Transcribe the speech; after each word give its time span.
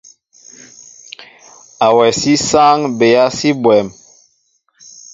Awasí 1.85 2.33
sááŋ 2.49 2.79
bɛa 2.97 3.25
si 3.37 3.49
bwéém. 3.61 3.87